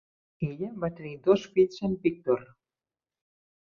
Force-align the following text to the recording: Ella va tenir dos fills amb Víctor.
Ella 0.45 0.69
va 0.85 0.89
tenir 1.01 1.11
dos 1.29 1.45
fills 1.57 1.77
amb 1.89 2.09
Víctor. 2.09 2.45